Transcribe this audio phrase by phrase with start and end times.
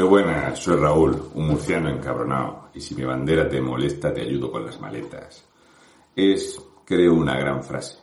[0.00, 4.50] Muy buenas, soy Raúl, un murciano encabronado, y si mi bandera te molesta te ayudo
[4.50, 5.44] con las maletas.
[6.16, 7.98] Es, creo, una gran frase.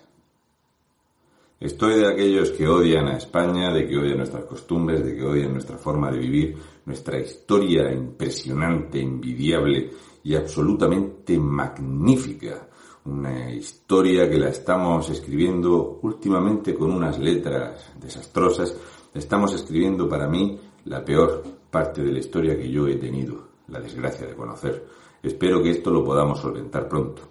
[1.60, 5.54] Estoy de aquellos que odian a España, de que odian nuestras costumbres, de que odian
[5.54, 9.90] nuestra forma de vivir, nuestra historia impresionante, envidiable
[10.24, 12.70] y absolutamente magnífica.
[13.06, 18.78] Una historia que la estamos escribiendo últimamente con unas letras desastrosas.
[19.16, 23.80] Estamos escribiendo para mí la peor parte de la historia que yo he tenido, la
[23.80, 24.84] desgracia de conocer.
[25.22, 27.22] Espero que esto lo podamos solventar pronto.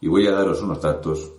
[0.00, 1.32] Y voy a daros unos datos,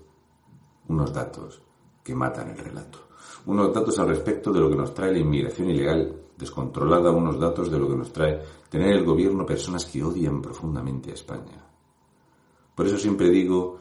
[0.88, 1.62] unos datos
[2.02, 3.10] que matan el relato.
[3.48, 7.70] Unos datos al respecto de lo que nos trae la inmigración ilegal descontrolada, unos datos
[7.70, 11.62] de lo que nos trae tener el gobierno personas que odian profundamente a España.
[12.74, 13.80] Por eso siempre digo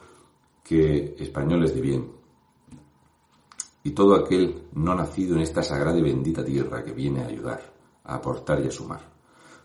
[0.64, 2.10] que españoles de bien
[3.84, 7.73] y todo aquel no nacido en esta sagrada y bendita tierra que viene a ayudar,
[8.04, 9.00] a aportar y a sumar.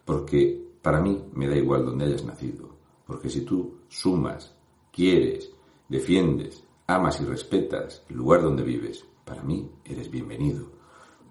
[0.03, 2.69] Porque para mí me da igual donde hayas nacido,
[3.05, 4.55] porque si tú sumas,
[4.91, 5.51] quieres,
[5.87, 10.65] defiendes, amas y respetas el lugar donde vives, para mí eres bienvenido,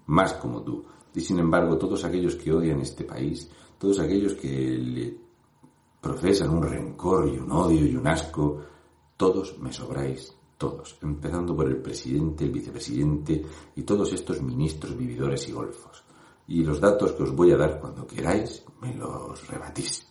[0.07, 0.85] más como tú.
[1.15, 5.17] Y sin embargo, todos aquellos que odian este país, todos aquellos que le
[6.01, 8.61] profesan un rencor y un odio y un asco,
[9.17, 15.49] todos me sobráis, todos, empezando por el presidente, el vicepresidente y todos estos ministros vividores
[15.49, 16.05] y golfos
[16.49, 20.07] y los datos que os voy a dar cuando queráis me los rebatís.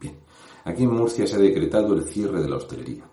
[0.00, 0.16] Bien,
[0.64, 3.04] aquí en Murcia se ha decretado el cierre de la hostelería.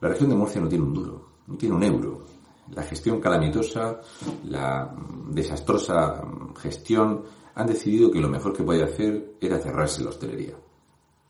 [0.00, 2.24] La región de Murcia no tiene un duro, no tiene un euro.
[2.72, 4.00] La gestión calamitosa,
[4.44, 4.94] la
[5.30, 6.22] desastrosa
[6.60, 10.54] gestión han decidido que lo mejor que puede hacer era cerrarse la hostelería.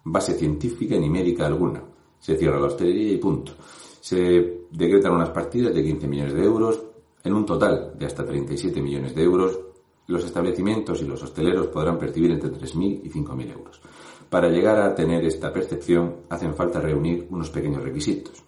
[0.05, 1.85] Base científica ni médica alguna.
[2.19, 3.53] Se cierra la hostelería y punto.
[4.01, 6.83] Se decretan unas partidas de 15 millones de euros,
[7.23, 9.68] en un total de hasta 37 millones de euros
[10.09, 13.81] los establecimientos y los hosteleros podrán percibir entre 3.000 y 5.000 euros.
[14.29, 18.43] Para llegar a tener esta percepción hacen falta reunir unos pequeños requisitos.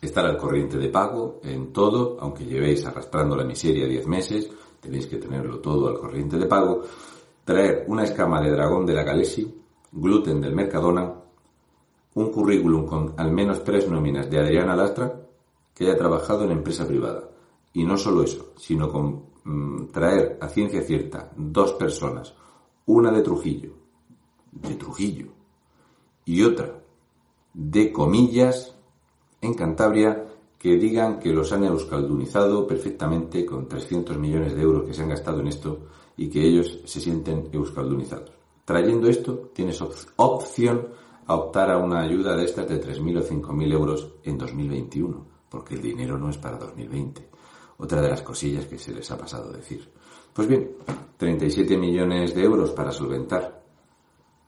[0.00, 5.06] Estar al corriente de pago en todo, aunque llevéis arrastrando la miseria 10 meses, tenéis
[5.06, 6.82] que tenerlo todo al corriente de pago.
[7.44, 9.54] Traer una escama de dragón de la Galesi,
[9.92, 11.14] gluten del Mercadona,
[12.14, 15.20] un currículum con al menos tres nóminas de Adriana Lastra,
[15.72, 17.28] que haya trabajado en empresa privada.
[17.72, 22.34] Y no solo eso, sino con Mm, traer a ciencia cierta dos personas,
[22.86, 23.72] una de Trujillo,
[24.52, 25.26] de Trujillo,
[26.24, 26.80] y otra
[27.52, 28.74] de comillas
[29.42, 30.28] en Cantabria,
[30.58, 35.10] que digan que los han euskaldunizado perfectamente con 300 millones de euros que se han
[35.10, 38.32] gastado en esto y que ellos se sienten euskaldunizados.
[38.64, 39.78] Trayendo esto, tienes
[40.16, 40.88] opción
[41.26, 45.74] a optar a una ayuda de estas de 3.000 o 5.000 euros en 2021, porque
[45.74, 47.33] el dinero no es para 2020
[47.78, 49.88] otra de las cosillas que se les ha pasado decir.
[50.32, 50.72] Pues bien,
[51.16, 53.62] 37 millones de euros para solventar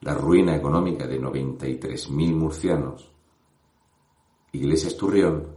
[0.00, 3.10] la ruina económica de 93.000 murcianos.
[4.53, 5.48] Iglesias Turrión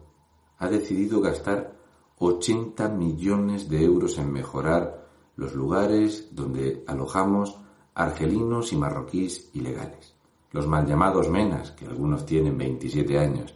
[0.58, 1.76] ha decidido gastar
[2.20, 7.58] 80 millones de euros en mejorar los lugares donde alojamos
[7.94, 10.16] argelinos y marroquíes ilegales.
[10.52, 13.56] Los mal llamados menas, que algunos tienen 27 años.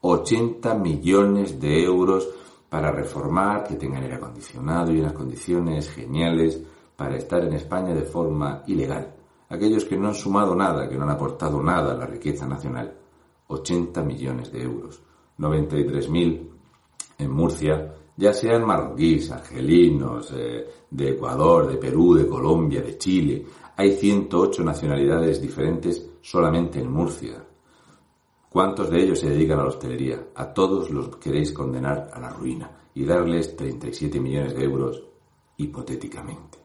[0.00, 2.28] 80 millones de euros
[2.72, 6.58] para reformar, que tengan aire acondicionado y unas condiciones geniales
[6.96, 9.14] para estar en España de forma ilegal.
[9.50, 12.90] Aquellos que no han sumado nada, que no han aportado nada a la riqueza nacional.
[13.48, 15.02] 80 millones de euros.
[15.38, 16.48] 93.000
[17.18, 23.44] en Murcia, ya sean marroquíes, argelinos, eh, de Ecuador, de Perú, de Colombia, de Chile.
[23.76, 27.51] Hay 108 nacionalidades diferentes solamente en Murcia.
[28.52, 30.26] ¿Cuántos de ellos se dedican a la hostelería?
[30.34, 35.02] A todos los queréis condenar a la ruina y darles 37 millones de euros
[35.56, 36.58] hipotéticamente.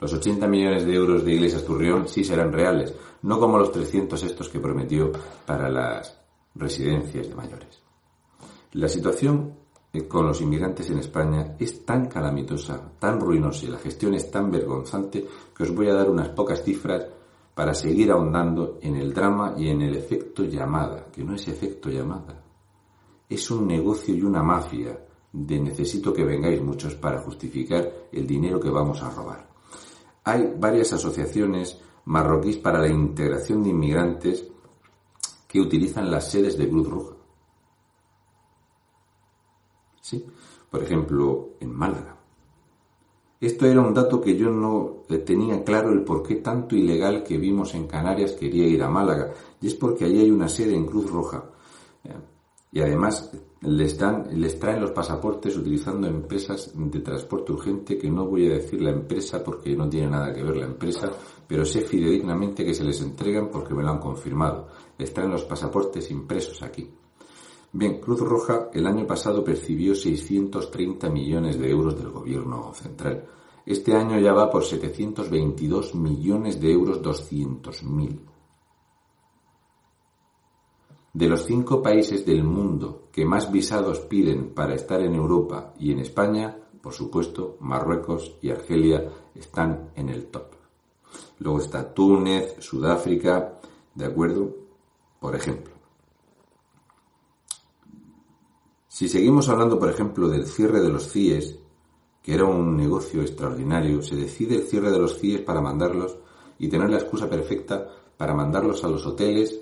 [0.00, 4.20] Los 80 millones de euros de Iglesias Turrión sí serán reales, no como los 300
[4.24, 5.12] estos que prometió
[5.46, 6.20] para las
[6.56, 7.82] residencias de mayores.
[8.72, 9.54] La situación
[10.08, 14.50] con los inmigrantes en España es tan calamitosa, tan ruinosa y la gestión es tan
[14.50, 15.24] vergonzante
[15.56, 17.06] que os voy a dar unas pocas cifras
[17.58, 21.90] para seguir ahondando en el drama y en el efecto llamada, que no es efecto
[21.90, 22.40] llamada.
[23.28, 24.96] Es un negocio y una mafia
[25.32, 29.50] de necesito que vengáis muchos para justificar el dinero que vamos a robar.
[30.22, 34.48] Hay varias asociaciones marroquíes para la integración de inmigrantes
[35.48, 37.16] que utilizan las sedes de Cruz Roja.
[40.00, 40.24] ¿Sí?
[40.70, 42.17] Por ejemplo, en Málaga.
[43.40, 47.38] Esto era un dato que yo no tenía claro el por qué tanto ilegal que
[47.38, 49.32] vimos en Canarias quería ir a Málaga.
[49.60, 51.44] Y es porque allí hay una sede en Cruz Roja.
[52.02, 52.10] Eh,
[52.72, 53.30] y además
[53.60, 58.54] les, dan, les traen los pasaportes utilizando empresas de transporte urgente, que no voy a
[58.54, 61.10] decir la empresa porque no tiene nada que ver la empresa,
[61.46, 64.68] pero sé fidedignamente que se les entregan porque me lo han confirmado.
[64.98, 66.90] Les traen los pasaportes impresos aquí.
[67.72, 73.26] Bien, Cruz Roja el año pasado percibió 630 millones de euros del gobierno central.
[73.66, 78.20] Este año ya va por 722 millones de euros 200.000.
[81.12, 85.92] De los cinco países del mundo que más visados piden para estar en Europa y
[85.92, 90.54] en España, por supuesto, Marruecos y Argelia están en el top.
[91.40, 93.58] Luego está Túnez, Sudáfrica,
[93.94, 94.54] ¿de acuerdo?
[95.20, 95.77] Por ejemplo.
[98.88, 101.58] Si seguimos hablando, por ejemplo, del cierre de los CIES,
[102.22, 106.16] que era un negocio extraordinario, se decide el cierre de los CIES para mandarlos
[106.58, 107.86] y tener la excusa perfecta
[108.16, 109.60] para mandarlos a los hoteles,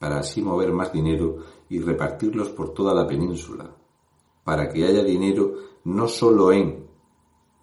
[0.00, 1.36] para así mover más dinero
[1.68, 3.70] y repartirlos por toda la península,
[4.42, 5.54] para que haya dinero
[5.84, 6.88] no solo en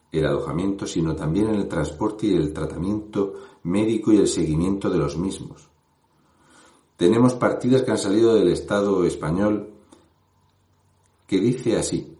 [0.09, 3.33] el alojamiento, sino también en el transporte y el tratamiento
[3.63, 5.69] médico y el seguimiento de los mismos.
[6.95, 9.76] Tenemos partidas que han salido del Estado español
[11.27, 12.17] que dice así.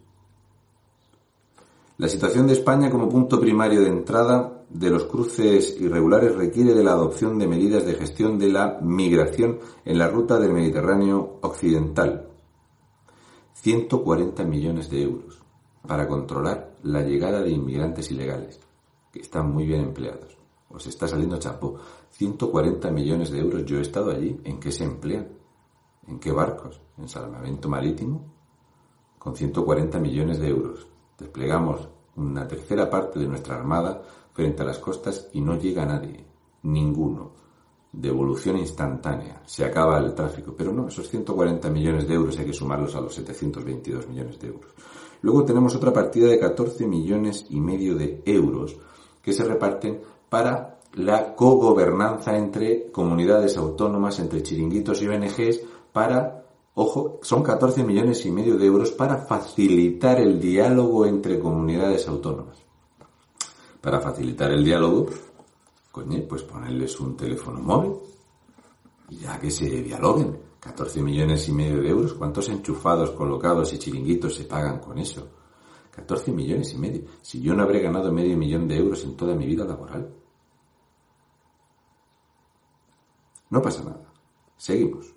[1.97, 6.83] La situación de España como punto primario de entrada de los cruces irregulares requiere de
[6.83, 12.27] la adopción de medidas de gestión de la migración en la ruta del Mediterráneo occidental.
[13.53, 15.41] 140 millones de euros
[15.87, 18.59] para controlar la llegada de inmigrantes ilegales,
[19.11, 20.37] que están muy bien empleados.
[20.69, 21.77] Os está saliendo chapo.
[22.11, 23.65] 140 millones de euros.
[23.65, 24.39] Yo he estado allí.
[24.43, 25.29] ¿En qué se emplean?
[26.07, 26.81] ¿En qué barcos?
[26.97, 28.36] ¿En salvamento marítimo?
[29.27, 30.87] Con 140 millones de euros.
[31.19, 31.85] Desplegamos
[32.15, 34.01] una tercera parte de nuestra armada
[34.31, 36.23] frente a las costas y no llega nadie.
[36.63, 37.33] Ninguno.
[37.91, 39.41] Devolución instantánea.
[39.45, 40.53] Se acaba el tráfico.
[40.57, 44.47] Pero no, esos 140 millones de euros hay que sumarlos a los 722 millones de
[44.47, 44.71] euros.
[45.19, 48.77] Luego tenemos otra partida de 14 millones y medio de euros
[49.21, 56.36] que se reparten para la cogobernanza entre comunidades autónomas, entre chiringuitos y ONGs, para,
[56.79, 62.59] ojo, son 14 millones y medio de euros para facilitar el diálogo entre comunidades autónomas.
[63.81, 65.07] Para facilitar el diálogo,
[65.91, 67.93] coño, pues ponerles un teléfono móvil
[69.09, 70.45] y ya que se dialoguen.
[70.59, 75.27] 14 millones y medio de euros, ¿cuántos enchufados, colocados y chiringuitos se pagan con eso?
[75.91, 77.01] 14 millones y medio.
[77.23, 80.13] Si yo no habré ganado medio millón de euros en toda mi vida laboral.
[83.49, 84.11] No pasa nada.
[84.57, 85.16] Seguimos.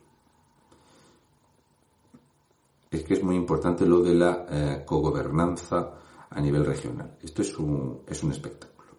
[3.00, 5.94] Es que es muy importante lo de la eh, cogobernanza
[6.28, 7.16] a nivel regional.
[7.22, 8.90] Esto es un, es un espectáculo.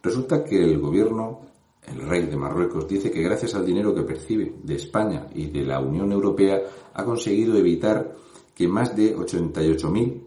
[0.00, 1.50] Resulta que el gobierno
[1.86, 5.64] el rey de Marruecos, dice que gracias al dinero que percibe de España y de
[5.64, 6.60] la Unión Europea
[6.94, 8.14] ha conseguido evitar
[8.54, 10.26] que más de 88.000,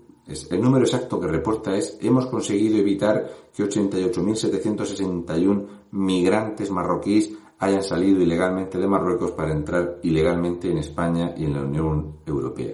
[0.49, 8.21] el número exacto que reporta es, hemos conseguido evitar que 88.761 migrantes marroquíes hayan salido
[8.21, 12.73] ilegalmente de Marruecos para entrar ilegalmente en España y en la Unión Europea.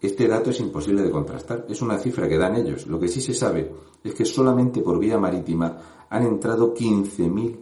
[0.00, 2.86] Este dato es imposible de contrastar, es una cifra que dan ellos.
[2.86, 3.74] Lo que sí se sabe
[4.04, 7.58] es que solamente por vía marítima han entrado 15.000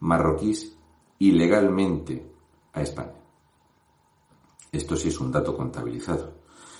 [0.00, 0.76] marroquíes
[1.18, 2.24] ilegalmente
[2.72, 3.20] a España.
[4.70, 6.32] Esto sí es un dato contabilizado.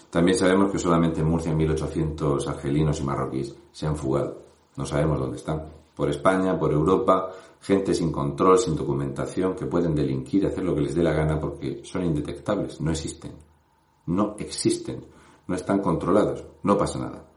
[0.08, 4.42] También sabemos que solamente en Murcia 1.800 argelinos y marroquíes se han fugado.
[4.76, 5.64] No sabemos dónde están.
[5.94, 7.30] Por España, por Europa,
[7.60, 11.38] gente sin control, sin documentación, que pueden delinquir, hacer lo que les dé la gana
[11.40, 13.32] porque son indetectables, no existen.
[14.06, 15.04] No existen.
[15.46, 16.44] No están controlados.
[16.62, 17.28] No pasa nada.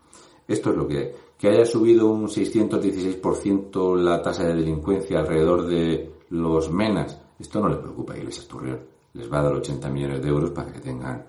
[0.48, 5.68] Esto es lo que hay que haya subido un 616% la tasa de delincuencia alrededor
[5.68, 8.80] de los menas, esto no le preocupa a Iglesias Turrión.
[9.14, 11.26] Les va a dar 80 millones de euros para que tengan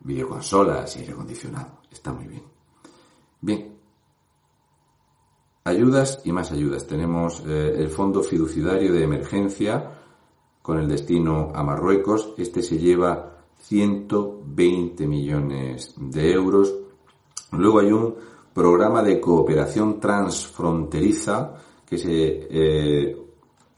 [0.00, 1.80] videoconsolas y aire acondicionado.
[1.90, 2.42] Está muy bien.
[3.40, 3.76] Bien.
[5.64, 6.86] Ayudas y más ayudas.
[6.86, 9.90] Tenemos eh, el Fondo Fiduciario de Emergencia
[10.62, 12.34] con el destino a Marruecos.
[12.38, 16.74] Este se lleva 120 millones de euros.
[17.52, 18.14] Luego hay un
[18.52, 21.54] programa de cooperación transfronteriza
[21.86, 23.16] que, se, eh,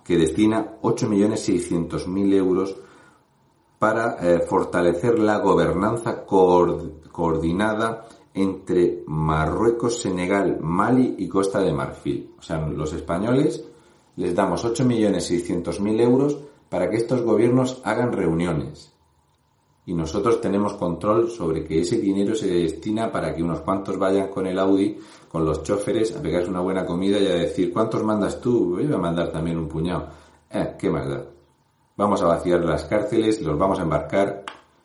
[0.05, 2.77] que destina 8.600.000 euros
[3.79, 12.31] para eh, fortalecer la gobernanza coordinada entre Marruecos, Senegal, Mali y Costa de Marfil.
[12.39, 13.65] O sea, los españoles
[14.17, 18.92] les damos 8.600.000 euros para que estos gobiernos hagan reuniones
[19.85, 24.29] y nosotros tenemos control sobre que ese dinero se destina para que unos cuantos vayan
[24.29, 24.97] con el Audi,
[25.29, 28.79] con los choferes, a pegarse una buena comida y a decir, ¿cuántos mandas tú?
[28.79, 30.09] Yo voy a mandar también un puñado.
[30.49, 31.25] Eh, ¿qué más da?
[31.97, 34.45] Vamos a vaciar las cárceles, los vamos a embarcar,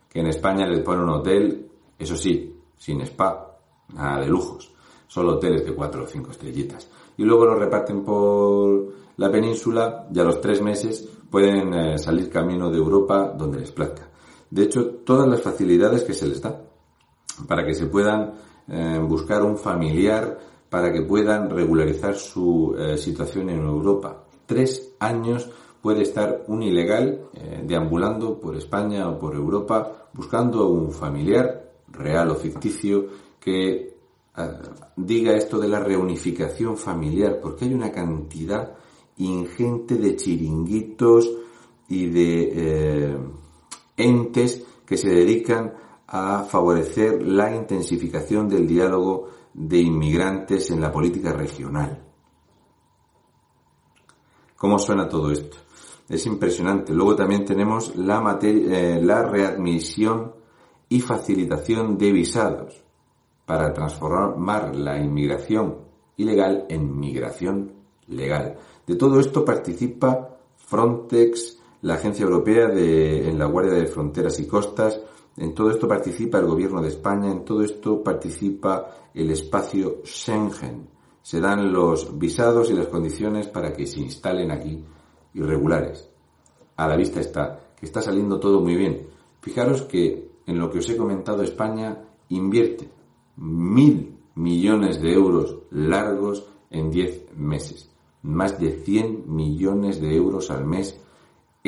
[0.09, 3.55] que en España les ponen un hotel, eso sí, sin spa,
[3.93, 4.71] nada de lujos,
[5.07, 6.89] solo hoteles de cuatro o cinco estrellitas.
[7.17, 12.29] Y luego los reparten por la península y a los tres meses pueden eh, salir
[12.29, 14.07] camino de Europa donde les plazca.
[14.49, 16.61] De hecho, todas las facilidades que se les da
[17.47, 18.33] para que se puedan
[18.67, 20.37] eh, buscar un familiar,
[20.69, 24.23] para que puedan regularizar su eh, situación en Europa.
[24.45, 25.49] Tres años
[25.81, 27.29] puede estar un ilegal
[27.63, 33.07] deambulando por España o por Europa buscando un familiar real o ficticio
[33.39, 33.95] que
[34.95, 38.73] diga esto de la reunificación familiar, porque hay una cantidad
[39.17, 41.31] ingente de chiringuitos
[41.89, 43.17] y de eh,
[43.97, 45.73] entes que se dedican
[46.07, 52.03] a favorecer la intensificación del diálogo de inmigrantes en la política regional.
[54.55, 55.57] ¿Cómo suena todo esto?
[56.07, 56.93] Es impresionante.
[56.93, 60.33] Luego también tenemos la, eh, la readmisión
[60.89, 62.83] y facilitación de visados
[63.45, 65.79] para transformar la inmigración
[66.15, 67.73] ilegal en migración
[68.07, 68.57] legal.
[68.85, 74.45] De todo esto participa Frontex, la Agencia Europea de, en la Guardia de Fronteras y
[74.45, 74.99] Costas,
[75.37, 80.89] en todo esto participa el Gobierno de España, en todo esto participa el espacio Schengen.
[81.21, 84.83] Se dan los visados y las condiciones para que se instalen aquí
[85.33, 86.09] irregulares.
[86.75, 89.07] A la vista está que está saliendo todo muy bien.
[89.39, 92.89] Fijaros que en lo que os he comentado España invierte
[93.37, 97.89] mil millones de euros largos en diez meses
[98.27, 100.99] más de 100 millones de euros al mes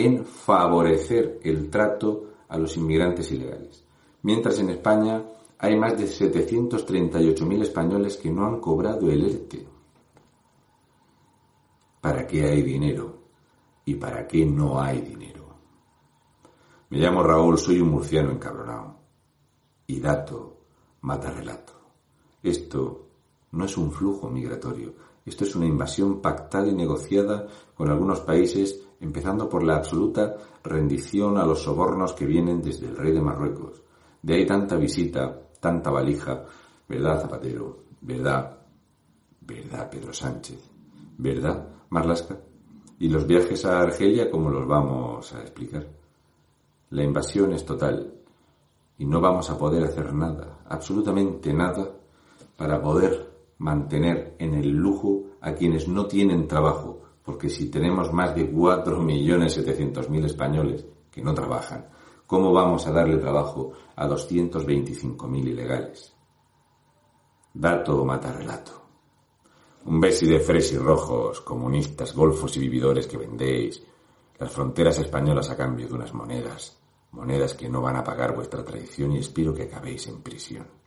[0.05, 3.83] en favorecer el trato a los inmigrantes ilegales.
[4.23, 5.23] Mientras en España
[5.57, 9.67] hay más de 738.000 españoles que no han cobrado el ERTE.
[12.01, 13.17] ¿Para qué hay dinero?
[13.85, 15.45] ¿Y para qué no hay dinero?
[16.89, 18.95] Me llamo Raúl, soy un murciano encabronado.
[19.85, 20.57] Y dato
[21.01, 21.73] mata relato.
[22.41, 23.07] Esto
[23.51, 24.93] no es un flujo migratorio,
[25.25, 31.37] esto es una invasión pactada y negociada con algunos países, empezando por la absoluta rendición
[31.37, 33.81] a los sobornos que vienen desde el rey de Marruecos.
[34.21, 36.43] De ahí tanta visita, tanta valija,
[36.87, 37.83] ¿verdad, Zapatero?
[38.01, 38.57] ¿Verdad?
[39.41, 40.59] ¿Verdad, Pedro Sánchez?
[41.17, 42.37] ¿Verdad, Marlasca?
[42.99, 45.87] ¿Y los viajes a Argelia cómo los vamos a explicar?
[46.89, 48.13] La invasión es total
[48.97, 51.89] y no vamos a poder hacer nada, absolutamente nada,
[52.57, 58.33] para poder mantener en el lujo a quienes no tienen trabajo, porque si tenemos más
[58.33, 61.87] de 4.700.000 españoles que no trabajan,
[62.25, 66.11] ¿cómo vamos a darle trabajo a 225.000 ilegales?
[67.53, 68.71] Dato mata relato.
[69.85, 73.83] Un besi de fresi rojos, comunistas, golfos y vividores que vendéis,
[74.39, 76.81] las fronteras españolas a cambio de unas monedas,
[77.11, 80.78] monedas que no van a pagar vuestra traición y espero que acabéis en prisión.